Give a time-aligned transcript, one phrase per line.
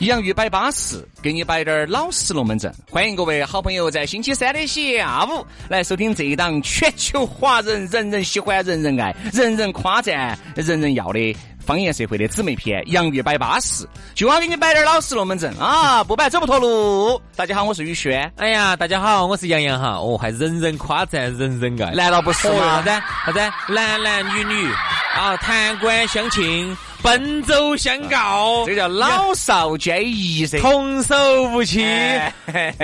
[0.00, 2.70] 洋芋摆巴适，给你摆点儿老实龙门阵。
[2.90, 16.04] 欢迎各位好朋友在星期三的下午来收听这一档全球华人人人喜欢、人人爱、人人夸赞、人人要的方言社会的姊妹篇《洋芋摆巴适》，就要给你摆点儿老实龙门阵啊！
[16.04, 17.18] 不摆走不脱路。
[17.34, 18.30] 大家好，我是宇轩。
[18.36, 19.96] 哎呀，大家好，我是杨洋哈。
[19.96, 22.82] 哦，还人人夸赞，人人爱，难道不是吗？
[22.82, 22.90] 啥子？
[23.24, 23.72] 啥子？
[23.72, 24.70] 男男女女
[25.16, 26.76] 啊，弹冠相庆。
[27.02, 31.84] 奔走相告，这叫老少皆宜噻，童叟无欺。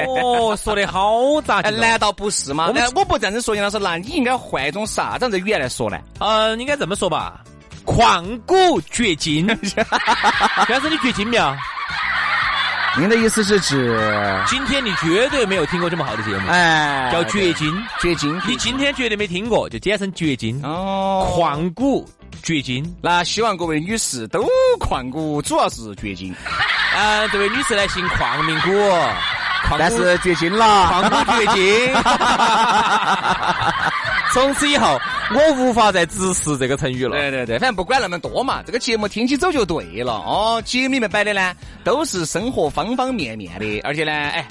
[0.06, 2.70] 哦，说的好杂，难道不是吗？
[2.72, 5.98] 那我不这样子说，杨老师，那你应该换一种啥子样子语言来说呢？
[6.20, 7.40] 嗯，应该这么说吧，
[7.84, 9.44] 旷古绝今。
[10.68, 11.56] 但是你绝经没有？
[12.96, 13.98] 您的意思是指
[14.46, 16.48] 今天你绝对没有听过这么好的节目？
[16.48, 18.40] 哎，叫绝经，绝经。
[18.46, 20.62] 你今天绝对没听过，就简称绝经。
[20.62, 22.08] 哦，旷古。
[22.42, 24.46] 绝经，那希望各位女士都
[24.78, 26.34] 旷古，主要是绝经。
[26.96, 28.70] 啊，这位女士呢姓旷名古，
[29.78, 31.94] 但是绝经了，旷古绝经。
[34.32, 34.98] 从此以后，
[35.34, 37.16] 我无法再直视这个成语了。
[37.16, 40.12] 对对对，反正不管那么多嘛，这个节目听起走就对了。
[40.12, 44.46] 哦，节目里面摆的呢，都是生活方方面面的，而且呢，哎，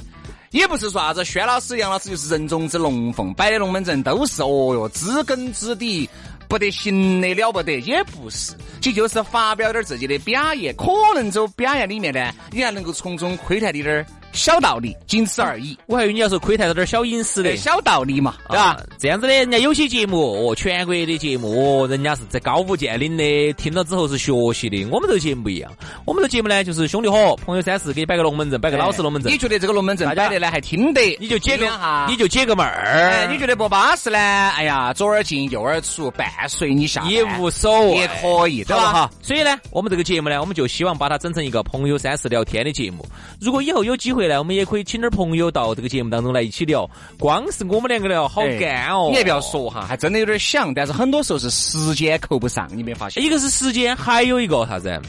[0.52, 6.08] 也不是说啥子轩老师、杨老师就是人中之龙凤，摆的龙门阵都是哦哟，知根知底。
[6.52, 14.06] 不得行的了不得，也不是，这就是发表点自己的表演，可能走表演里面呢，你还能够从中窥探点儿。
[14.34, 15.78] 小道理，仅此而已。
[15.88, 18.78] 我还以为你要是窥探到点小隐私的小道理嘛，对吧？
[18.98, 24.86] 这样子的，人家有些节目哦，全国的节目哦，人家是在高屋建瓴的，听了之后是学习的。
[24.86, 25.72] 我们这个节目不一样，
[26.06, 29.32] 我们这个节目呢，就是兄弟伙、朋友三四，给你摆个龙门阵，摆个老实龙门阵。
[29.32, 31.18] 你觉得这个龙门阵摆的呢还听得？
[31.20, 31.66] 你就解个
[32.08, 33.28] 你就解个闷儿。
[33.32, 34.18] 你觉得不巴适呢？
[34.18, 38.94] 哎呀，左耳进右耳出，伴随你下也无所谓，也可以，对吧？
[38.94, 39.12] 哈。
[39.22, 43.06] 所以呢，我们这个节目呢，我们就希望把它整成一个朋友三四聊天的节目。
[43.40, 45.02] 如果以后有机会呢，我们也可以请。
[45.02, 46.88] 点朋友到这个节目当中来一起聊，
[47.18, 49.08] 光是我们两个聊好干哦。
[49.10, 53.24] 你也不要说哈，还真的有点想，但是很多时候是时间扣不上，你没发现？
[53.24, 55.02] 一个是时间，还有一个啥子？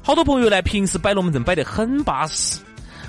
[0.00, 2.60] 好多朋友呢，平时摆龙门阵摆得很巴适。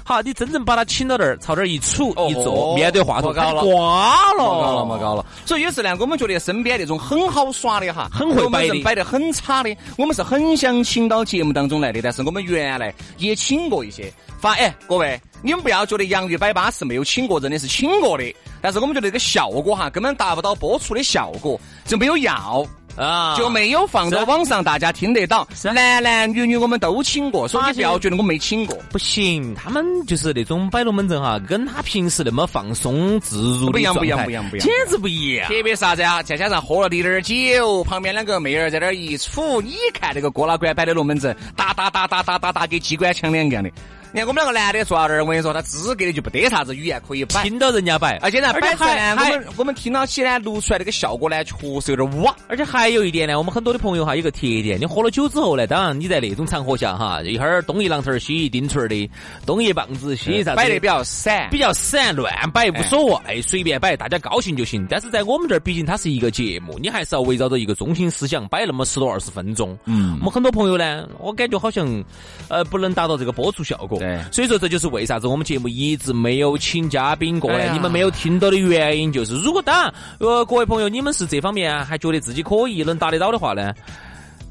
[0.07, 5.25] 好，你真正把他请到那儿，朝这儿一杵一坐，面对话筒，高了，挂了，高了嘛高了。
[5.45, 12.01] 所以有时呢，我们觉得身边那种很好耍的哈，很会摆的，摆得很差的，我们是很想请到节目当中来的。
[12.01, 14.09] 但是我们原来也请过一些。
[14.39, 18.23] 发哎，各位，你们不要觉得洋芋摆巴是没有请过，真的是请过的。
[18.61, 22.65] 但是我们觉得这个效果哈，根本达不到播出的效果，就没有要。
[22.97, 25.47] 啊，就没有放到网上，大家听得到。
[25.63, 28.75] 男男女女我们都请过，所以你不要觉得我没请过。
[28.89, 35.47] 不行，他们就是那种摆龙门阵哈，跟他平时那么放松自如不一样，不一样，不一样，不一样，简直不一样。
[35.47, 36.23] 特别啥子啊？
[36.23, 43.69] 再加上喝了滴点儿酒，旁边两个妹儿在那儿一杵，你看那个郭老倌摆的龙门阵，打打打打打打打，跟机关枪两样的。
[44.13, 47.43] 你看我们两个男的坐那儿，我跟你说，他资格的就不得啥子语言可以摆。
[47.43, 52.33] 听到人家摆，而且呢，摆出来呢，我们我们听到起呢，录出来那个效果呢，确实有点哇。
[52.47, 59.09] 而且还有一点呢，我们很多的朋友哈，有个特点，你喝了酒之后呢，当然你在那种场合下哈，一会儿东一榔头儿西一钉锤儿的，
[59.45, 64.87] 东一棒子西一啥子，摆的比较散，比较散，乱摆无所谓，随便摆，大家高兴就行。
[64.89, 69.77] 但是在我们这儿，毕竟它是一个节目，你还是要围绕着一个中心思想摆那么十多二十分钟。
[69.85, 72.03] 嗯，我们很多朋友呢，我感觉好像
[72.47, 73.96] 呃不能达到这个播出效果。
[73.99, 74.77] 对，所以说这就。
[74.77, 77.73] 是为啥子我们节目一直没有请嘉宾过来？
[77.73, 83.73] 你们没有听到的原因就是，如果当然，呃，各位朋友，你们是这方面还觉得自己可以能达得到的话呢，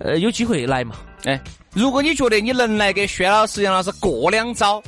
[0.00, 0.96] 呃，有机会来嘛？
[1.22, 1.40] 哎，
[1.72, 4.82] 如果你觉得你能来给薛老师、杨老师过两招。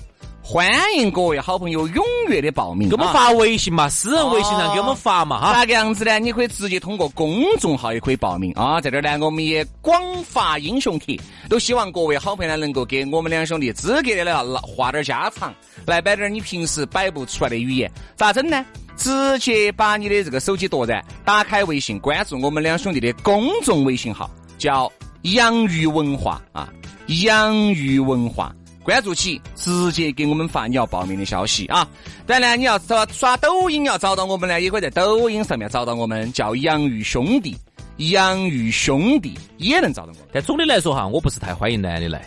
[0.51, 0.67] 欢
[0.97, 5.53] 迎各位好朋友踊跃的报名，给我们发微信嘛，私人微信上给我们发嘛哈。
[5.53, 6.19] 咋个样子呢？
[6.19, 8.81] 你可以直接通过公众号也可以报名啊。
[8.81, 15.55] 在这儿呢，我们也广发英雄帖，都希望各位好朋友呢能够给我们两兄弟资格的来话点家常，
[15.85, 17.93] 来摆点你平时摆不出来的语言。
[18.17, 18.65] 咋整呢？
[18.97, 24.91] 直接把你的这个手机夺然打开微信，关注我们两兄弟的公众微信号，叫
[25.25, 26.73] 洋芋文化啊，
[27.09, 28.51] 洋芋文化。
[28.89, 31.87] 关注起，直接给我们发你要报名的消息啊！
[32.27, 37.55] 当然，你要找刷抖音要找到我们呢，也可以在抖音上面找到我们，叫洋芋兄弟，
[37.99, 40.27] 洋芋兄弟也能找到我。
[40.33, 42.27] 但总的来说哈，我不是太欢迎男的来。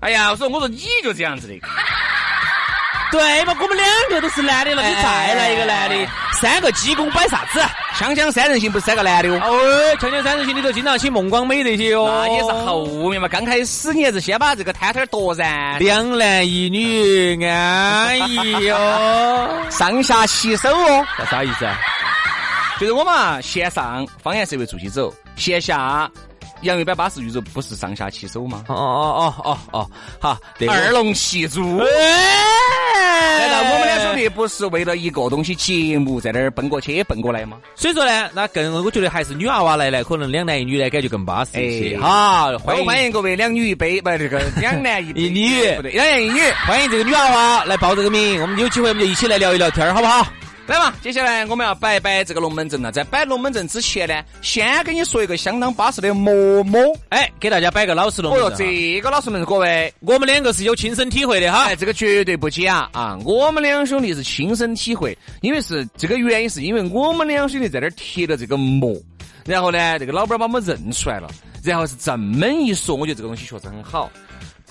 [0.00, 1.54] 哎呀，我说我说你就这样子的。
[3.12, 6.10] 对嘛，我们两个都是男的了，你再来一个男的，
[6.40, 7.60] 三个鸡公摆啥子？
[7.98, 9.40] 锵锵三人行不是三个男的哦？
[9.42, 12.06] 哦，锵锵三人行里头经常请孟广美那些哦。
[12.08, 15.76] 那也是后面嘛，刚开始你还是先把这个摊摊夺噻。
[15.80, 21.04] 两男一女，安逸哦， 上下其手哦。
[21.18, 21.76] 这啥意思啊？
[22.78, 26.08] 就是我嘛，线上方言社会做起走，线下。
[26.62, 28.64] 洋芋摆巴士宇宙不是上下其手吗？
[28.68, 29.90] 哦哦哦哦哦，
[30.20, 31.80] 好，二龙戏珠。
[33.00, 37.58] 难道我们两兄弟不是为了一个东西节目在那儿奔过去奔过来吗？
[37.74, 41.98] 所以说呢，那更我觉得还是女娃娃来呢，可能两男一女呢，感觉更巴适一些。
[41.98, 50.26] 好，欢迎欢迎各位两女一杯，不这个两男一 一女，不对，两男一女， 欢迎这个女娃娃来报这个名，我们有机会我们就一起来聊一聊天，好不好？
[50.68, 52.92] 来嘛，接下来我们要摆一摆这个龙门阵了。
[52.92, 56.78] 在摆龙门阵之前呢，先给你说一个相当巴适的馍馍。
[57.08, 58.52] 哎，给大家摆个老实龙门阵。
[58.52, 61.64] 哦这个老实龙门阵，各位，我们两个是有亲身体会的哈。
[61.64, 63.18] 哎，这个绝对不假啊！
[63.24, 68.94] 我们两兄弟是亲身体会，因为是这个原因，是因为我们两兄弟在那儿贴了这个膜，
[69.46, 71.30] 然后呢，这个老板把我们认出来了，
[71.64, 74.10] 然后是这么一说，我觉得这个东西确实很好。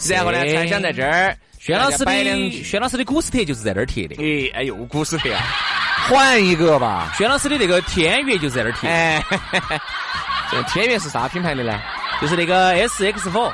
[0.07, 4.15] 然后呢，才想在这儿，轩老师的轩老师的古斯特就是在那儿贴的。
[4.19, 5.41] 哎哎呦，古斯特啊！
[6.09, 8.89] 换一个吧，轩老师的那个天悦就是在那儿贴。
[8.89, 9.23] 哎，
[10.49, 11.79] 这天悦是啥品牌的呢？
[12.21, 13.51] 就是那个 S X 4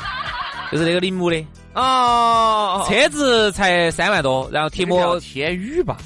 [0.72, 1.46] 就是那个铃木的。
[1.74, 5.98] 哦，车子才三万多，然后贴膜天宇吧？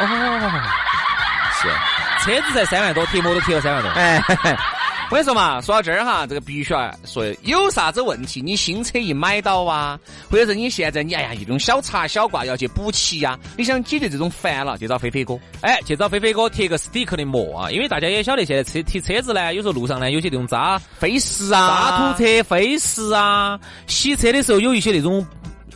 [0.00, 0.06] 哦，
[1.62, 1.68] 是，
[2.24, 3.90] 车子才三万多，贴膜都贴了三万多。
[3.92, 4.20] 哎。
[5.10, 9.98] 我跟你说嘛，说到这儿哈，这个必须要说，有啥子问题，你新车一买到啊，
[10.30, 25.26] 或者是你现在你哎呀一种小擦小挂要去补漆呀，你想解决这种烦恼，就找飞飞哥，哎，去找飞飞哥贴个 stick 的膜啊，因为大家也晓得现在车贴车子呢，有时候路上呢有些这种渣飞石啊，渣土车飞石啊，洗车的时候有一些那种。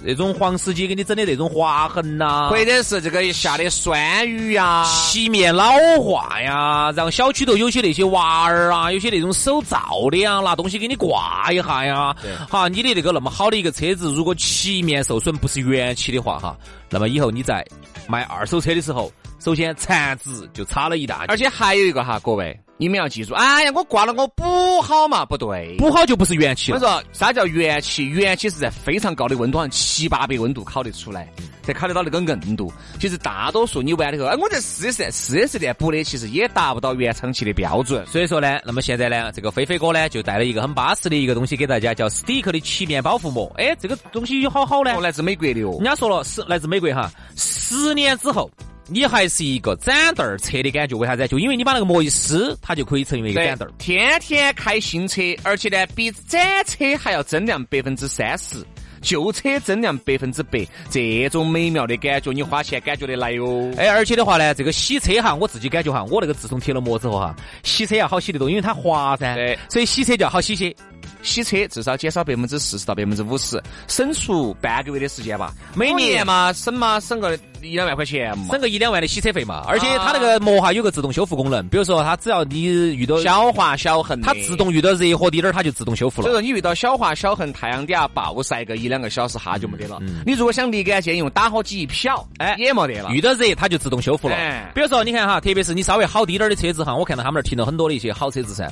[0.05, 5.73] 那种黄司机给你整的那种划痕呐，或者是这个下的酸雨呀，漆面老
[6.03, 9.79] 化呀，然后小区头有些那些娃儿啊，有些那种手造
[10.11, 12.15] 的呀，拿东西给你挂一下呀。
[12.51, 16.57] 哈，你的那个那么好的一个车子，如果漆面受损不是原漆的话，哈，
[16.91, 17.65] 那么以后你在
[18.09, 21.25] 卖二手车的时候，首先残值就差了一大。
[21.29, 22.59] 而且还有一个哈，各位。
[22.79, 25.25] 你们要记住，哎呀，我挂了，我补好嘛？
[25.25, 26.79] 不对，补好就不是原漆了。
[26.79, 28.07] 我说啥叫原漆？
[28.07, 31.29] 原漆是在非常高的温度，上七八百温度烤得出来，
[31.63, 32.73] 才烤得到那个硬度。
[32.99, 38.05] 其实大多数你玩的时候，哎，我在四 S 店四 S 店补的，其实也达不到原厂漆的标准。
[38.07, 43.53] 所以说呢，那么现在呢，这个飞飞哥呢就带了一个很巴适的一个东西给大家，叫 Stick 的漆面保护膜。
[43.59, 45.77] 哎，这个东西有好好呢，来自美国的哦。
[45.79, 48.51] 人家说了是来自美国哈，十年之后。
[48.93, 51.27] 你还是一个展凳儿车的感觉，为啥子？
[51.27, 53.73] 就因为你把那个膜一撕，它就可以成为一个展凳儿。
[53.79, 58.65] 天天开新车，而且呢，比展车还要增量百分之三十，
[59.01, 60.67] 旧车增量百分之百。
[60.91, 63.71] 这种美妙的感觉，你花钱感觉得来哟。
[63.79, 69.35] 哎，而且的话呢，这个洗车哈，我自己感觉哈，我那个自从贴了膜之后哈，洗车要好洗得多，因为它滑噻。
[69.35, 70.75] 对，所以洗车就要好洗些。
[71.23, 75.55] 洗车至少减少百分之四十到百分之五十，省出半个月的时间吧。
[75.73, 77.39] 每年嘛，省嘛，省个
[77.69, 79.65] 一两万块钱嘛，省个一两万的洗车费嘛。
[79.69, 86.25] 而且它那个膜哈有个自动修复功能，比如说它只要你遇到小划小痕，它自动遇到热和滴点儿，它就自动修复了。
[86.25, 89.99] 所以说你遇到小划小痕，太阳底下暴晒个一两个小时哈就没得了。
[90.27, 93.11] 你如果想立竿见影，打火机一瞟，哎，也没得了。
[93.11, 94.37] 遇到热它就自动修复了。
[94.75, 98.71] 比如说你看哈，特别是你稍微好滴点儿的车子哈，我看到他们那儿停了很多的一些好车子噻，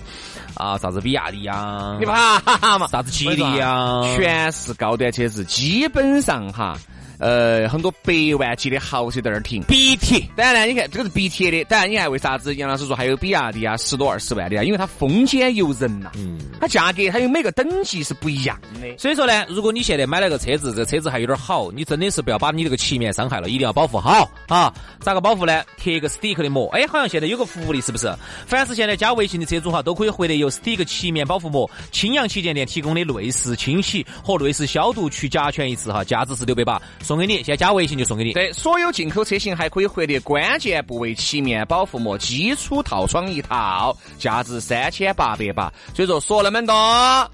[0.54, 2.38] 啊，啥子比亚迪呀，你怕
[2.78, 2.86] 嘛？
[2.88, 3.10] 啥子？
[3.10, 6.76] 吉利呀，全是高端车子，基本上哈。
[7.20, 10.24] 呃，很多百万级的豪车在那儿停，BT。
[10.34, 11.64] 当然呢，你看这个是 BT 的。
[11.64, 14.64] 当然，你看为啥子杨老师说还有比亚迪啊，十多二十万的啊？
[14.64, 18.96] 因为它风险由人呐，嗯，它价格它有每个等级是不一样的。
[18.96, 24.72] 所以说呢，如果你现在买了个车子，这车子还有点好，你真的是不要把你这个漆面伤害了，一定要保护好啊！
[25.00, 25.62] 咋个保护呢？
[25.76, 26.68] 贴一个 stick 的膜。
[26.70, 28.10] 哎，好像现在有个福利，是不是？
[28.46, 37.42] 凡是现在加微信的车主哈，都可以获得由 stick 漆面保护膜青阳旗舰店提供的内饰清洗和内饰消毒去甲醛一次哈，价值是六百八，送给你。
[37.44, 37.90] 先加微信。
[38.00, 38.32] 就送给你。
[38.32, 45.70] 对，所有进口车型还可以获得关键部位漆面保护膜基础套装一套，价值三千八百八。
[45.92, 46.72] 所以说说那么多，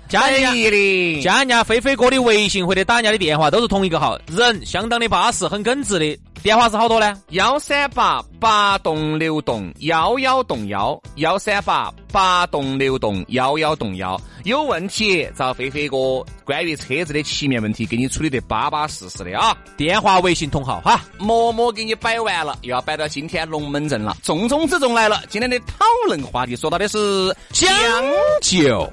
[0.08, 6.18] 加人家加人家飞飞哥的微信或者打人家的电话都是同一个号，人相当的巴适，很耿直的。
[6.42, 7.20] 电话是好多呢？
[7.30, 14.20] 幺三八八栋六栋幺幺栋幺，幺三八八栋六栋幺幺栋幺。
[14.44, 19.56] 有问题找飞飞哥，关于车子的漆面问题，给你处理得巴巴适适的啊！
[19.76, 24.16] 电话、微信同号哈，默默给你摆完了，又要摆到今天龙门阵了。
[24.22, 27.68] 重中之重来了，今天的讨论话题说到的是讲
[28.40, 28.88] 究。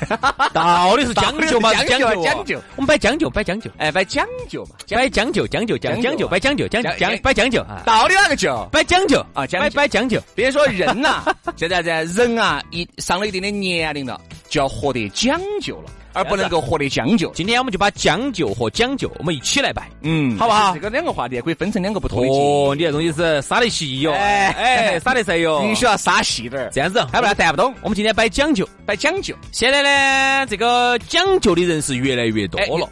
[0.52, 1.72] 到底是将就嘛？
[1.74, 2.60] 讲究，讲究。
[2.76, 3.70] 我们摆将就，摆将就。
[3.78, 4.76] 哎，摆讲究嘛？
[4.90, 7.82] 摆将就，将就，将讲究，摆将就，讲讲摆将就啊。
[7.86, 8.68] 到底哪个就？
[8.72, 10.20] 摆将就啊，摆摆将就。
[10.34, 11.24] 别说人呐，
[11.56, 15.90] 现在在人啊，一上了一定的年龄了，就要活得讲究了。
[16.14, 17.30] 而不能够活得将就。
[17.32, 20.72] 今天我们就把将就和讲究，我们一起来摆，嗯，好不好？
[20.72, 26.70] 这个两个话题可以分成两个不同的哦，你这东西是撒得细哟，哎哎，撒得细哟，必须要撒细点儿。
[26.72, 27.74] 这样子，要不然谈不懂。
[27.82, 29.34] 我们今天摆讲究，摆讲究。
[29.52, 32.88] 现在呢，这个讲究的人是越来越多了。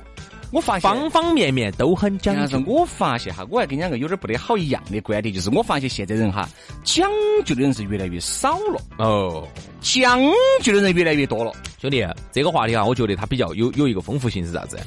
[0.52, 2.62] 我发现方方面面都很讲究。
[2.66, 6.49] 我发现哈，我还跟你两个有点不得好一样的观点，就是我发现现在人哈，
[6.85, 7.11] 讲
[7.44, 8.80] 究的人是越来越少了。
[8.99, 9.49] 哦，
[9.80, 10.21] 讲
[10.62, 11.52] 究的人越来越多了。
[11.80, 14.78] 兄弟，这个话题哈，我觉得它比较有有一个丰富性是啥子？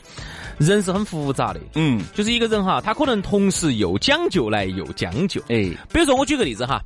[0.60, 1.60] 人是很复杂的。
[1.74, 5.42] 嗯，就是一个人哈，他可能同时又讲究来又将就。
[5.50, 6.82] 哎，比如说我举个例子哈。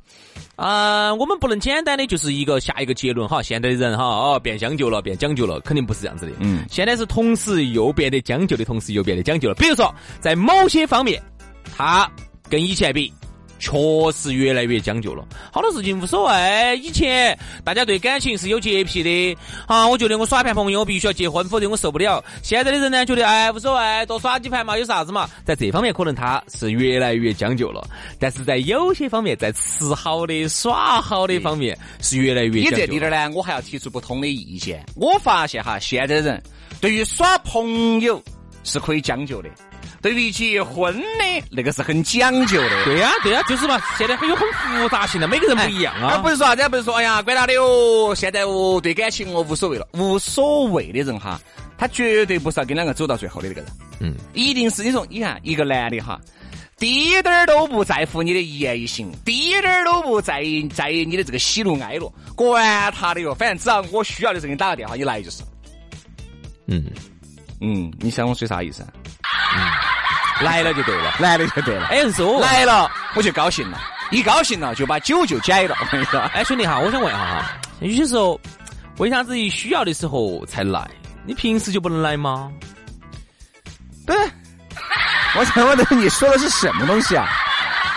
[0.60, 3.42] 啊，我们不能简单的就是一个下一个结论哈。
[3.42, 6.32] 现在的人哈，哦，变将就了，变讲究了，肯定不是这样子的。
[6.40, 9.54] 嗯，现在是同时又变得将就的同时又变得讲究了。
[9.54, 9.90] 比如说，
[10.20, 11.22] 在某些方面，
[11.76, 12.06] 他
[12.50, 13.10] 跟以前比。
[13.60, 13.78] 确
[14.12, 16.76] 实越来越讲究了，好多事情无所谓。
[16.78, 22.24] 以前大家对感情是有洁癖的，啊，我觉得我耍盘朋友我必须要结婚，否则我受不了。
[22.42, 25.28] 现在的人呢，觉得哎无所谓，多耍几盘嘛，有啥子嘛？
[25.44, 27.86] 在这方面可能他是越来越讲究了，
[28.18, 32.62] 但是在有些方面，在吃好的、耍好的方面是越来越。
[32.62, 34.84] 你这里点呢，我还要提出不同的意见。
[34.96, 36.42] 我发现哈，现在人
[36.80, 38.22] 对于耍朋友
[38.64, 39.50] 是可以讲究的。
[40.02, 46.12] 对于结婚的那个是很讲究的，对呀，对呀，就是嘛，现在很有很复杂性的，每个人不一样啊。
[46.14, 51.40] 而不是说啥子，不是说哎呀，管他的哦，现在哦，对感情哦无所谓了，无所谓的人哈，
[51.76, 56.18] 他绝对不是要跟两个走到最后的那个人，嗯，一定是你说，你看一个男的哈，
[56.78, 65.42] 滴点儿都不在乎你的一言一行，滴点儿都不在意在意你的这个喜怒哀乐，管他的哟，反正只要我需要的时候给你打个电话，你来就是。
[66.68, 66.84] 嗯
[67.60, 68.82] 嗯，你想我说啥意思？
[69.56, 69.89] 嗯。
[70.42, 71.86] 来了就对了，来了就对了。
[71.86, 73.78] 哎，是我来了，我就高兴了。
[74.10, 75.76] 一高兴了，就把酒就解了。
[75.80, 78.40] 我跟你说，哎，兄弟哈，我想问一下哈，有些时候
[78.98, 80.84] 为啥子一需要的时候才来？
[81.24, 82.50] 你平时就不能来吗？
[84.06, 84.16] 对，
[85.36, 87.28] 我想问的是，你说的是什么东西啊？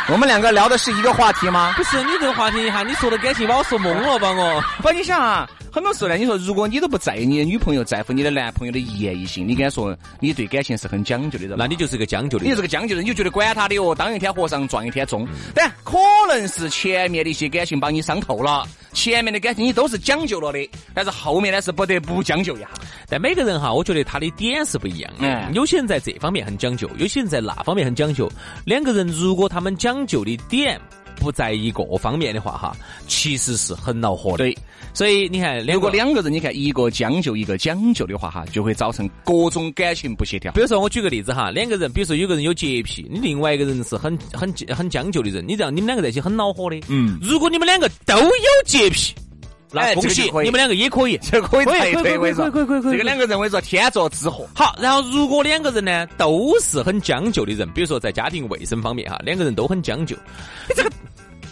[0.10, 1.74] 我们两个聊的是一个话题吗？
[1.78, 4.62] 不是，你这个话题哈，你说的感情把我说懵了把我？
[4.82, 5.48] 不，你想啊。
[5.74, 12.46] 很多时候呢，你说如果你都不在意你的女朋友，在乎你的男朋友的一言一行，你跟他说你对感情是很讲究的人，那你就是个讲究的。
[12.46, 15.28] 你是个讲究的，你就觉得管他的哦，当一天和尚撞一天钟。
[15.56, 15.98] 但可
[16.30, 22.70] 能是前面的一些感情把你伤透了，前面的感情你都是讲究了的，但是后面呢是不得不将就一下。
[23.10, 25.50] 但每个人哈，我觉得他的点是不一样的。
[25.54, 28.32] 有些人在这方面很讲究，有些人在那方面很讲究。
[28.64, 30.80] 两个人如果他们讲究的点。
[31.16, 32.76] 不在一个方面的话，哈，
[33.08, 34.38] 其实是很恼火的。
[34.38, 34.58] 对，
[34.94, 40.52] 所以你看，如果两个人，你看一个将就，一个讲究的话，哈，就会造成各种感情不协调。
[40.52, 46.80] 比如说，我举个例子哈，两个人，比如说有个人有洁癖，你另外一个人是很很很将就的人，你这样你们两个在一起很恼火的。
[46.90, 49.14] 嗯，如果你们两个都有洁癖。
[49.74, 52.92] 那恭喜你们两个也可以，这可以，可以，可以，可以，可以，可以，可以。
[52.92, 54.48] 这个两个人为说天作之合。
[54.54, 60.16] 好，然后如果两个人呢都是很将就的人，比如说在家庭卫生方面哈，两个人都很将就，
[60.70, 60.92] 你这个。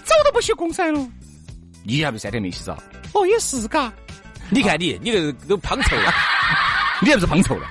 [0.04, 1.08] 早都不洗公仔了，
[1.86, 2.78] 你还不三天没洗澡？
[3.14, 3.92] 哦，也是嘎。
[4.50, 6.14] 你看你，你个都胖臭了，
[7.02, 7.66] 你还不是胖臭了？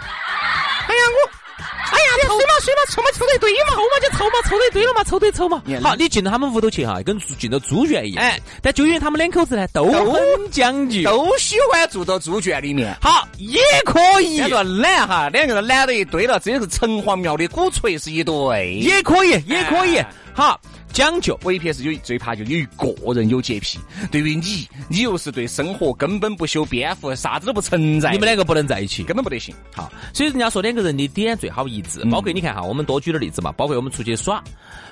[0.89, 1.40] 哎呀我，哎
[2.21, 5.63] 呀臭嘛水嘛抽嘛臭得堆嘛，臭嘛就抽嘛臭得堆了嘛，臭得臭嘛。
[5.83, 8.25] 好，你进到他们屋头去哈，跟进到猪圈一样。
[8.25, 12.97] 哎，但就因为他们两口子呢都很讲究，都喜欢住到猪圈里面。
[13.01, 14.39] 好，也可以。
[14.39, 18.75] 两个懒哈，两个人懒到一堆了，真的是城隍庙的鼓槌是一对。
[18.75, 20.03] 也可以，也可以。
[20.35, 20.61] 好。
[20.93, 23.79] 讲究，唯一是有最怕就有一个人有洁癖。
[24.11, 28.11] 对于你，你又是对生活根本不修边幅，啥子都不存在。
[28.11, 29.55] 你们两个不能在一起，根本不得行。
[29.75, 32.05] 好，所以人家说两个人的点最好一致。
[32.07, 33.53] 包括你看哈，我们多举点例子嘛。
[33.53, 34.43] 包括我们出去耍，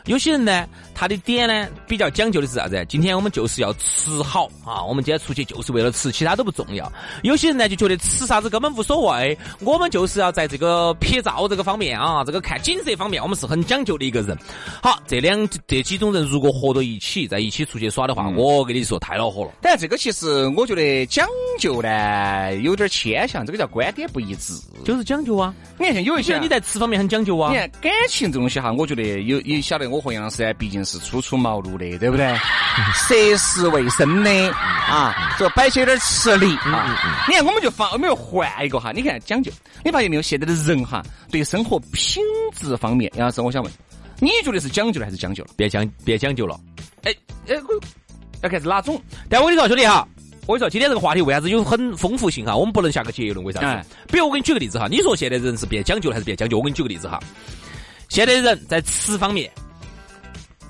[0.04, 2.86] 有些人呢，他的点呢比较讲究的是啥子？
[2.88, 6.90] 今天我们就是要吃好啊，我们今天出去就是为了吃，其他都不重要。
[7.24, 14.38] 有些人呢就觉得吃啥子根本无所谓，我们就是要在这个拍照这个方面啊，这个看景色方面，我们是很讲究的一个人。
[14.80, 15.82] 好，这两这。
[15.88, 19.52] 几种人如果合到一起，在一起出去耍的话，我跟你说太恼火了。
[19.62, 21.26] 但这个其实我觉得讲
[21.58, 24.52] 究呢，有点牵强，这个叫观点不一致。
[24.84, 25.54] 就是讲究啊！
[25.78, 27.50] 你看像有一些你在吃方面很讲究啊。
[27.50, 32.34] 你看感情这东西哈，我觉得有也晓得我和杨老师毕竟是初出茅庐的，对不对？
[32.94, 37.26] 涉世未深的啊，这摆起有点吃力啊。
[37.28, 38.92] 你看，我们就放，我们就换一个哈。
[38.92, 39.52] 你看讲究，
[39.84, 40.22] 你发现没有？
[40.22, 42.24] 现在的人哈，对生活品
[42.56, 43.70] 质方面，杨老师，我想问。
[44.20, 45.50] 你觉得是讲究了还是讲究了？
[45.54, 46.58] 别讲别讲究了。
[47.02, 47.14] 哎
[47.46, 47.78] 哎，我
[48.40, 48.98] 要看是哪种。
[49.28, 50.08] 但我跟你说，兄弟哈，
[50.46, 52.56] 我跟你说，今天这个话题为啥子有很丰富性哈？
[52.56, 53.88] 我们不能下个结论，为啥子？
[54.10, 56.56] 比如我给你举个例子哈，你说现在人是变讲究了还是变讲究？
[56.56, 57.20] 我给你举个例子哈，
[58.08, 59.50] 现在人在吃方面，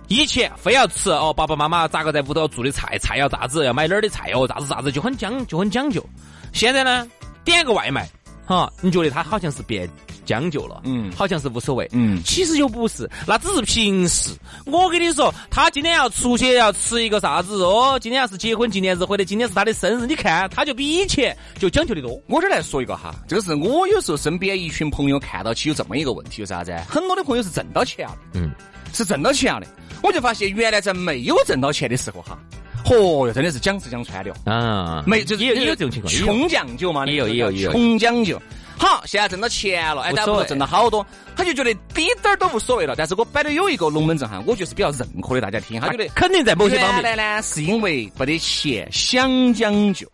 [0.09, 6.05] 以前非要吃哦，爸爸妈妈咋个在屋头做的菜，菜要咋子，要买哪儿的菜哦，咋子咋子就很讲就很讲究。
[6.53, 7.09] 现在呢，
[7.45, 8.09] 点个外卖，
[8.45, 9.89] 哈，你觉得他好像是变？
[10.29, 14.29] 将就了，嗯，好像是无所谓，嗯，其实又不是，那只是平时。
[14.67, 17.99] 我跟你说，他今天要出去要吃一个啥子哦？
[17.99, 22.21] 今天要是结婚纪念日或者今天是他的生日，你看他就比以前就讲究的多。
[22.27, 26.77] 我这儿来说一个哈，这个是我有时候身边一群朋友看到起有这么一个问题，有啥子？
[26.87, 28.51] 很多的朋友是挣到钱了，嗯，
[28.93, 29.67] 是挣到钱了。
[30.03, 32.39] 我就发现原来在没有挣到钱的时候哈，
[32.85, 38.39] 嚯哟，真的是讲吃讲穿的啊，没就是也有这种情况，穷讲究嘛，也有也有也有穷讲究。
[38.79, 41.05] 好，现在挣到钱了，哎，大家挣了好多，
[41.37, 42.95] 他就觉得滴点儿都无所谓了。
[42.97, 47.03] 但是我摆的有一个龙门阵哈，我就是比较认可的，大家听，他觉得肯定在某些方面。
[47.03, 50.07] 原来呢，是因为没得钱，想讲究，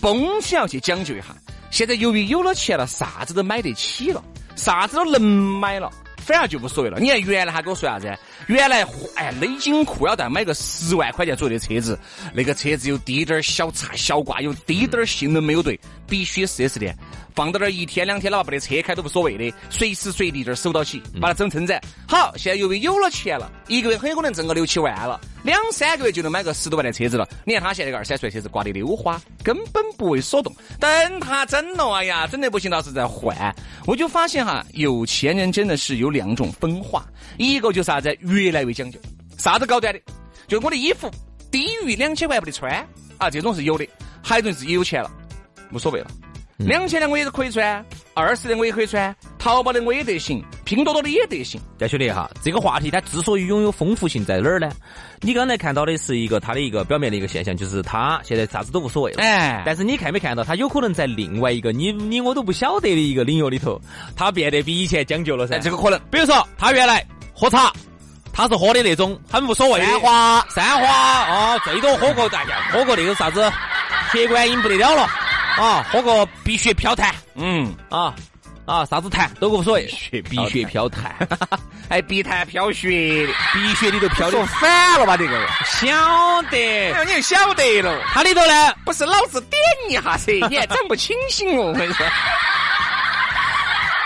[0.00, 1.26] 蹦起要去讲究一下。
[1.70, 4.24] 现在由于有了钱了，啥子都买得起了，
[4.56, 5.90] 啥子都能买了。
[6.24, 7.00] 反而就无所谓了。
[7.00, 8.16] 你看原来他跟我说啥子？
[8.46, 11.98] 原来哎勒紧裤腰带买个十万块钱左右的车子，
[12.32, 16.96] 那个车子有滴点儿小擦小挂，有滴点儿性能没有对，必须四 S 店
[17.34, 21.82] 放到那儿一天两天了吧，没得车开都无所谓的，随时随地这儿守到起，把它整撑展。
[22.06, 27.28] 好，现在由于有了钱了，一个月很有可能挣个六七万了，两三个月就能买个十多万的车子了。
[27.44, 30.54] 你看他现在个二三十万车子挂的溜花，根本不为所动。
[30.78, 33.36] 等他整了，哎呀，整的不行，倒是再换。
[33.86, 36.12] 我就发现哈，有钱人真的是有。
[36.12, 37.06] 两种分化，
[37.38, 39.00] 一个就是啥子，越来越讲究，
[39.38, 40.00] 啥子高端的，
[40.46, 41.10] 就我的衣服
[41.50, 42.86] 低于两千块不得穿
[43.16, 43.88] 啊，这种是有的，
[44.22, 45.10] 还有一种是有钱了，
[45.72, 46.10] 无所谓了，
[46.58, 51.60] 两千的我也是可以穿，二十的我也可以穿，淘宝的我也得行，拼多多的也得行。
[51.78, 54.70] 再兄弟哈，这个话题它之所以拥有丰富性在哪儿呢？
[55.20, 59.22] 你刚才看到的是一个它的一个表面的一个现象，就是他现在啥子都无所谓了。
[59.22, 63.80] 哎，但是你看没看到，他有可能在另外一个你你我都不晓得的一个领域里头，
[64.14, 65.58] 他变得比以前讲究了噻。
[65.58, 67.72] 这个可能，比如说他原来喝茶，
[68.32, 69.80] 他是喝的那种很无所谓。
[69.80, 73.50] 三花，三花哦，最多喝过大家喝过那个啥子
[74.12, 75.08] 铁观音不得了了
[75.58, 77.14] 啊，喝个碧血飘弹。
[77.34, 78.14] 嗯啊。
[78.64, 79.90] 啊，啥子痰都无所谓，
[80.30, 81.10] 碧血飘痰，
[81.90, 84.38] 哎，碧痰飘血，碧血里头飘的。
[84.38, 85.48] 说反了吧这个？
[85.66, 85.90] 晓
[86.48, 88.00] 得，你晓得了。
[88.14, 92.06] 它里头呢，不是老子点一下噻， 你还整不清醒哦，我跟你说。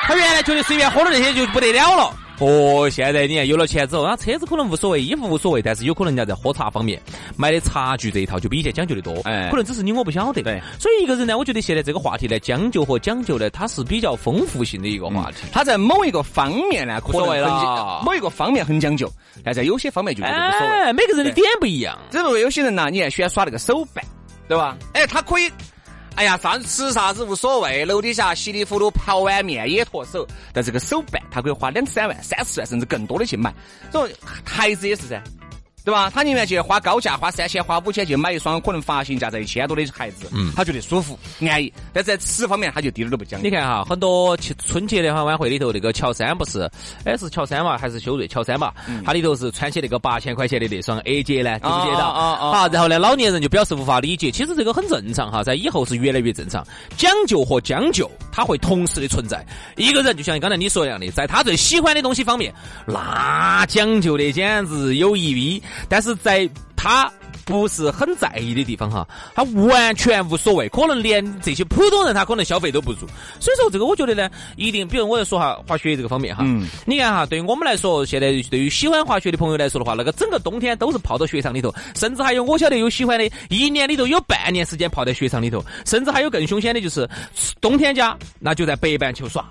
[0.05, 2.15] 他原来觉得随便喝的那些就不得了了。
[2.39, 7.01] 哦，现在你看有了钱之后，那车子可能无所谓，衣服无所谓，但是有可能人家在喝茶方面
[7.37, 9.15] 买的茶具这一套就比以前讲究的多。
[9.25, 10.43] 哎，可能只是你我不晓得。
[10.43, 15.47] 对，所以一个人呢，我觉得现在这个话题呢，将就和讲究呢，它是比较丰富性的一个话题。
[15.51, 19.11] 他在某一个方面呢，可能很某一个方面很讲究，
[19.43, 20.93] 但在有些方面就无所谓。
[20.93, 21.99] 每个人的点不一样。
[22.11, 24.05] 只不过有些人呢，你还喜欢耍那个手办，
[24.47, 24.77] 对吧？
[24.93, 25.51] 哎，他可以。
[26.17, 30.27] 哎呀，啥子吃啥子无所谓，楼底下稀里糊涂泡碗面也脱手。
[30.51, 33.55] 但这个手办，他可以花两三万、三四万甚至更多的去买。
[33.93, 35.23] 所以孩子也是噻。
[35.87, 36.11] 对吧？
[36.13, 41.73] 他宁愿去花高价，花三千、花五千去买一双可能发行价在一千多的鞋子，嗯，他觉得舒服、安逸。
[41.93, 43.45] 但是在吃方面，他就一点都不讲究。
[43.49, 46.69] 你看哈，很多春节联欢晚会里头，那个乔三不是，
[47.05, 48.27] 哎是乔三嘛，还是修睿？
[48.27, 48.73] 乔三嘛，
[49.05, 52.03] 他里头是穿起那个八千块钱的那双 AJ 呢，记不记得？
[52.03, 52.51] 啊啊！
[52.51, 54.29] 好，然后呢，老年人就表示无法理解。
[54.29, 56.67] 其实这个很正常哈，在以后是越来越正常。
[56.97, 59.41] 讲究和将就，它会同时的存在。
[59.77, 62.53] 一个人就像刚才你说一样的，在他最喜欢的东西方面，
[62.87, 65.63] 那讲究的简直有一逼。
[65.89, 67.11] 但是在他
[67.45, 73.07] 不是很在意的地方哈，他完全无所谓，可能连这些普通人他可能消费都不足。
[73.39, 76.45] 所以说这个我觉得呢，一定，比如我要说哈滑雪这个方面哈，
[76.85, 87.09] 你看哈，对于我们来说，现在对于喜欢滑雪的朋友来说的话，那个整个冬天都是泡到雪场里头，甚至还有我晓得有喜欢的，一年里头有半年时间泡在雪场里头，甚至还有更凶险的就是
[87.61, 89.49] 冬天家那就在北半球耍，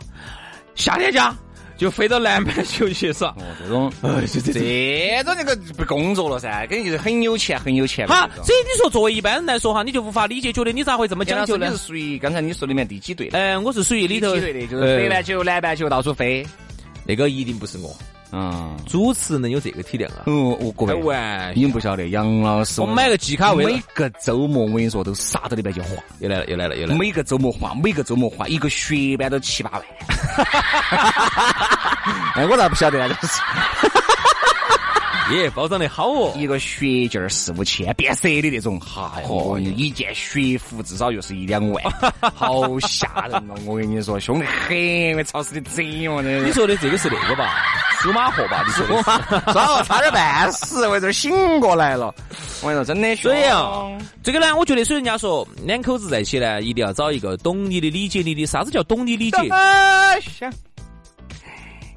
[0.76, 1.36] 夏天家。
[1.78, 8.08] 就飞到南半球去耍，哦，这种，哎，这这这种那个不工作了噻，肯定就是很有钱，很有钱。
[8.08, 11.68] 哈，所以你说作为一般人来说哈，你就无法理解，觉得你咋会这么讲究呢？
[11.68, 13.30] 你是属于刚才你说里面第几队？
[13.34, 16.46] 嗯，我是属于里头几队的，就是北半球、南半球到处飞。
[17.06, 17.96] 那个一定不是我，
[18.32, 20.24] 嗯，主持能有这个体量啊？
[20.26, 27.00] 哦，我各开位，玩你们不晓得，杨老师，我买个季卡位每个周末我跟你说都杀到里边去花，又来了，又来了，又来了。
[27.00, 29.82] 每个周末花，每个周末花，一个血班都七八万。
[32.36, 33.16] 哎，我咋不晓得呢？
[33.22, 33.40] 就是
[35.34, 36.32] 耶，包装的好哦。
[36.38, 41.84] 一个血镜儿四五千，变色的那种，哈哦，一件血服至少又是一两万，
[42.36, 43.56] 好吓人哦！
[43.66, 46.22] 我跟你说，凶得很，超市的贼哦！
[46.22, 47.56] 你说的这个是那个吧？
[48.06, 48.64] 苏马货吧？
[48.68, 49.52] 你说的是？
[49.52, 52.14] 抓我差点半死，我这醒过来了。
[52.62, 53.32] 我跟你说，真的凶。
[53.32, 53.88] 所以啊，
[54.24, 58.46] 这个呢，我觉得，所以人家说两口子在一起呢，一定要找一个懂你的、理解你的。
[58.46, 59.50] 啥子叫懂你理解？
[59.50, 60.54] 啊，想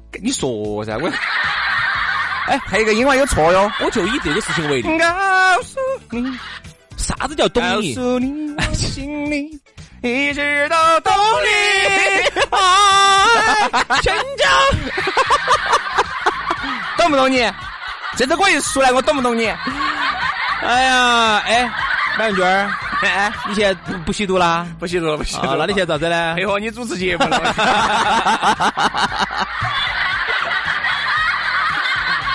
[0.09, 1.07] 跟你说噻，我
[2.49, 3.71] 哎，还有一个英文有错哟。
[3.79, 4.97] 我就以这个事情为例。
[4.97, 6.25] 告诉你，
[6.97, 7.93] 啥子叫懂你？
[7.93, 9.47] 告诉你， 我心里
[10.01, 14.43] 一直都懂你，爱成就。
[16.99, 17.49] 懂不懂你？
[18.17, 19.47] 这次我一出来，我懂不懂你？
[20.61, 21.71] 哎呀，哎，
[22.17, 22.69] 马文娟儿，
[23.01, 24.67] 哎，你现在不不吸毒啦？
[24.77, 25.55] 不吸毒了，不吸毒。
[25.57, 26.35] 那你现在咋子呢？
[26.35, 27.39] 配合你主持节目了。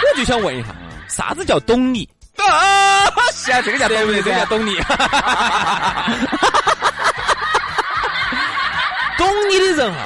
[0.01, 0.69] 我就想问一下，
[1.09, 2.09] 啥子叫懂你？
[2.37, 4.77] 啊，是啊，这个叫懂你，这个叫懂你。
[9.17, 10.01] 懂你的人哈，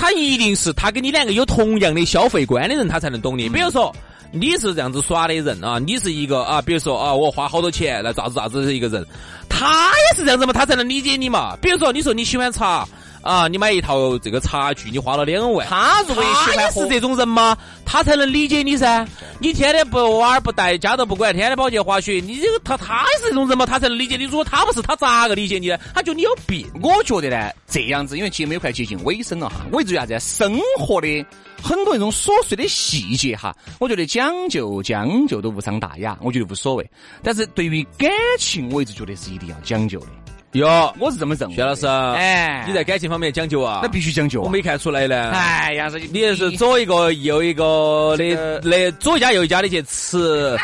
[0.00, 3.48] 他一定是他跟你两个有同样的消费观的人，他才能懂你。
[3.50, 3.94] 比如说。
[4.32, 9.04] 你是这样子耍的人啊，你是一个啊，比如说啊，我花好多钱来咋子咋子的一个人，
[9.48, 11.56] 他也是这样子嘛，他才能理解你嘛。
[11.60, 12.86] 比如说，你说你喜欢茶
[13.22, 17.56] 啊，你买一套这个茶具，你花了两万，他如果也喜欢是这种人吗？
[17.84, 19.06] 他才能理解你噻。
[19.38, 24.24] 你天天不娃儿不带，家都不管，天天跑去滑雪，你这个他他也是这种人嘛，他才能理解你。
[24.24, 25.78] 如果他不是，他咋个理解你呢？
[25.94, 26.66] 他觉得你有病。
[26.82, 30.18] 我觉得呢，这样子，因为节目也快接近尾声了哈，我觉得啥子？
[30.20, 31.26] 生活的
[31.62, 36.90] 很多那种琐碎的细节哈，我觉得讲究将就都无伤大雅，我觉得无所谓。
[37.22, 40.06] 但是对于感情，我一直觉得是一定要讲究的。
[40.52, 41.54] 哟，我是这么认为。
[41.54, 43.80] 薛老师，哎，你在感情方面讲究啊？
[43.84, 44.42] 那必须讲究。
[44.42, 45.30] 我没看出来呢。
[45.30, 50.56] 哎呀，这你也是左一个右一个的，那左一家右一家的去吃。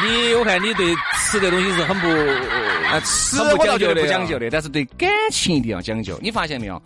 [0.00, 6.16] 你我看你对吃的东西是很不啊，吃不讲究的不讲究的，但是对感情一定要讲究。
[6.22, 6.80] 你发现没有？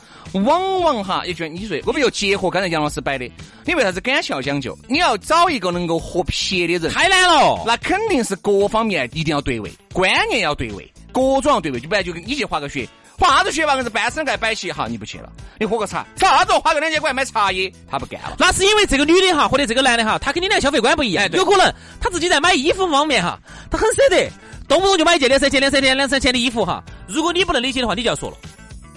[0.45, 3.31] 往往哈，也就你说，我们又结合刚才杨老师摆的，
[3.67, 4.79] 你为啥子感情要讲究？
[4.89, 7.63] 你要找一个能够合撇的人，太难了。
[7.67, 12.89] 那肯定是各方面一定要对位，观念要对位，各种要对位，就不然就你去滑个雪。
[13.19, 13.77] 滑啥子雪吧？
[13.77, 18.35] 硬是半身盖摆起，哈，你不去了，你喝个茶，啥子花个两千块买茶叶，他不干了。
[18.39, 23.39] 那是因为这个女的哈，或者这个男的哈，他跟你俩消费观不一样，有可能他自己在买衣服方面哈，
[23.71, 24.29] 他很舍得，
[24.67, 26.83] 动不动就买一件两三千、两三千、两三千的衣服哈。
[27.07, 28.37] 如果你不能理解的话，你就要说了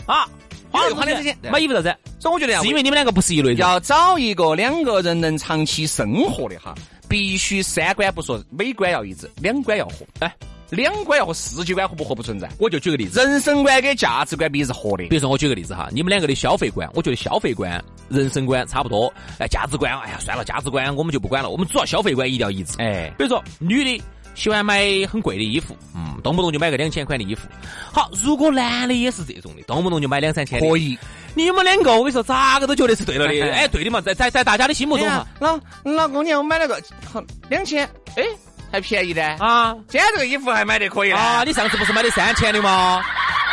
[0.07, 0.27] 啊，
[0.71, 1.95] 花花两三千买衣服啥子？
[2.17, 6.73] 所以我觉得是因为你们两个不是一类人，要找一个两个人能长期生活的哈，
[7.07, 9.97] 必须三观不说，美观要一致，两观要合。
[10.19, 10.33] 哎。
[10.69, 12.49] 两观要和世界观合不合不存在。
[12.59, 15.05] 我就举个例子，人生观跟价值观必是合的。
[15.07, 19.11] 比如说，我举个例子哈，你们两个的消费观，我觉得消费观、人生观差不多。
[19.39, 21.49] 哎，价值观，哎呀，算了，价值观我们就不管了。
[21.49, 22.73] 我们主要消费观一定要一致。
[22.79, 27.47] 哎，比如说，女的喜欢买很贵的衣服，嗯，动不动就买个两千块的衣服。
[27.93, 30.97] 好，如果男的也是这种的，动不动就买两三千，可以。
[31.35, 33.33] 你们两个，我跟你说，咋个都觉得是对了的。
[33.53, 35.27] 哎，对的嘛，在在在大家的心目中哈。
[35.39, 38.23] 老老公娘，我买了个好两千，哎。
[38.71, 39.73] 还便宜的啊！
[39.87, 41.43] 今天这个衣服还买得可以啊！
[41.45, 43.01] 你上次不是买的三千的吗？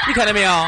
[0.07, 0.67] 你看到没有？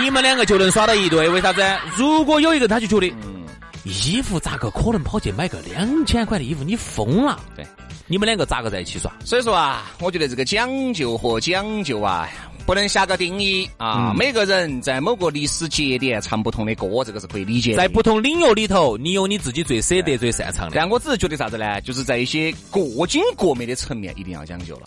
[0.00, 1.62] 你们两个就能耍到一对，为啥子？
[1.96, 3.44] 如果有一个他就觉得，嗯
[3.84, 6.62] 衣服咋个可能跑去买个两千块的衣服？
[6.62, 7.40] 你疯了！
[7.56, 7.66] 对，
[8.06, 9.10] 你们两个咋个在一起耍？
[9.24, 12.28] 所以说啊，我觉得这个讲究和讲究啊。
[12.68, 14.12] 不能下个定义啊！
[14.14, 17.74] 每个人在某个历史节点唱不同的歌，这个是可以理解。
[17.74, 20.76] 在不同领域里头，你有你自己最舍得、最擅长的。
[20.76, 21.80] 但我只是觉得啥子呢？
[21.80, 24.82] 就是在一些过精过美的层面，一定要讲究了。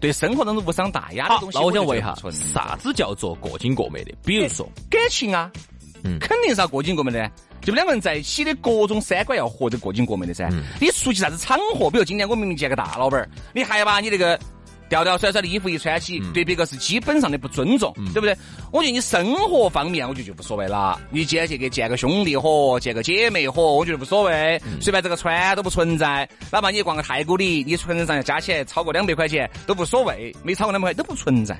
[0.00, 2.14] 对生活当中无伤大雅的东西，那我想问一下，
[2.54, 4.14] 啥子叫做过精过美的？
[4.24, 5.52] 比如说感情啊，
[6.04, 7.30] 嗯，肯定是要过精过美的。
[7.60, 10.48] 就两个人在一起的各种三观要合，得过精过美的噻。
[10.80, 11.90] 你出去啥子场合？
[11.90, 14.40] 比如今天我明明见个大老板，你还把你那个。
[14.88, 18.36] 吊吊甩甩的衣服一穿起，对别个是基本上的不尊重，对不对？
[18.72, 21.00] 我觉得你生活方面，我觉得就无所谓了。
[21.10, 26.28] 你今天去给见个兄弟伙，见个姐妹伙，我觉得无所谓，随便这个穿都不存在。
[26.50, 31.58] 哪怕你逛个太古里，你存上加起来超过两百块钱都无所谓，没超过两百块都不存在。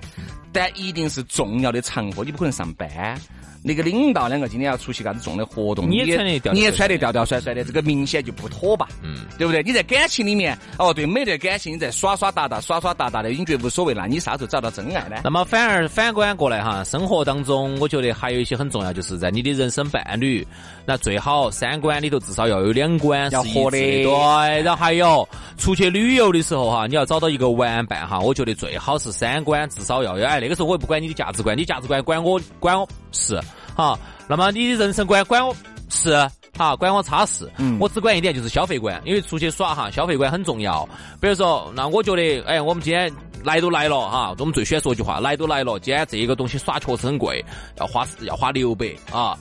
[0.52, 3.20] 但一定是重要的场合，你不可能上班。
[3.66, 8.86] 那个领导两个今天要出席啥子重的活动，你也穿得调调你也帅穿得吊吊帅帅的，这个明显就不妥吧？
[9.02, 9.60] 嗯，对不对？
[9.64, 15.16] 你在感情里面，哦，对，每段感情你在耍耍打打、耍耍打打的，已经觉得无所谓，那你啥时候找到真爱呢？
[15.24, 20.46] 那么反而反观过来哈，生活当中我觉得还有一些很重要，就是在你的人生伴侣，
[20.84, 30.24] 那最好三观里头至少要有两观要是一合的对，然后还有出去旅游的时候哈，你要找到一个玩伴哈，我觉得最好是三观至少要有。
[30.24, 33.40] 哎，那个时候我也不管你的价值观，你价值观管我管我是
[33.76, 35.54] 哈，那么你的人生观管我
[35.88, 36.28] 是。
[36.58, 40.88] 哈，管我差事，嗯我只管一点，就是消费观，因为出去耍哈，消费观很重要。
[41.20, 43.12] 比如说，那我觉得，哎，我们今天
[43.44, 47.44] 来都来了哈，我们最喜欢说一句话，来都来了，今天这个东西耍确实很贵，
[47.78, 49.36] 要花要花六百啊，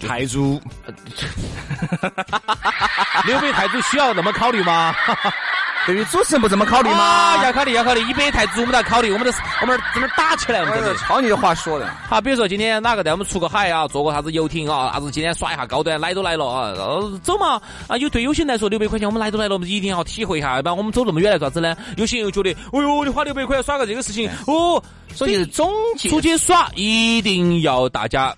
[0.00, 0.58] 泰铢，
[3.26, 4.94] 六百泰铢需要那么考虑吗？
[5.86, 7.44] 对于主持人不这么考虑啊，吗？
[7.44, 10.94] 要考虑，要考虑，一百泰铢我们都要考虑，我们都是我们这么打起来了，真的。
[10.96, 17.96] 抄你的话说的，好，比如说今天哪个带我们出个海啊，坐个啥子游艇啊，啥子今天耍一下高端，来都来了啊，呃走嘛啊！
[17.98, 21.76] 有对有些人来说六百块钱我们来都来了，我们一定要体会一下，要不然我们走那么远来做啥子呢？
[21.96, 24.82] 有些人又觉得，哎呦，你花六百块耍个这个事情，哦，
[25.14, 28.34] 所以总结出去耍一定要大家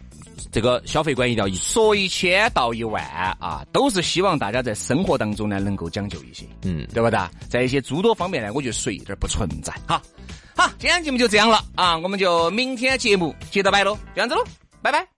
[0.51, 1.55] 这个消费观一定要一。
[1.57, 3.05] 说一千道一万
[3.41, 7.19] 啊，都是希望大家在生活当中呢能够讲究一些，嗯对不对？
[7.49, 9.73] 在一些诸多方面呢，我觉得水一点不存在。
[9.87, 10.01] 哈，
[10.57, 14.45] 好，今天节目就这样了啊，我们就明天节目接着摆喽，这样子喽，
[14.83, 15.16] 拜拜。